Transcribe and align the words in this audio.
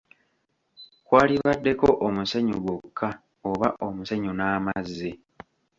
Kwalibaddeko 1.05 1.87
omusenyu 2.07 2.55
gwokka 2.63 3.09
oba 3.49 3.67
omusenyu 3.87 4.31
n’amazzi. 4.35 5.11